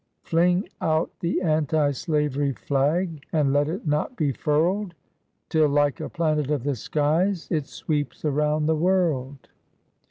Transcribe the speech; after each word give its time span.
Fling 0.23 0.67
out 0.81 1.11
the 1.19 1.39
an 1.43 1.67
ti 1.67 1.91
slavery 1.91 2.53
flag, 2.53 3.23
And 3.31 3.53
let 3.53 3.67
it 3.69 3.85
not 3.85 4.15
be 4.15 4.31
furled, 4.31 4.95
Till 5.47 5.69
like 5.69 5.99
a 6.01 6.09
planet 6.09 6.49
of 6.49 6.63
the 6.63 6.73
skies, 6.75 7.47
It 7.51 7.67
sweeps 7.67 8.25
around 8.25 8.65
the 8.65 8.75
world 8.75 9.49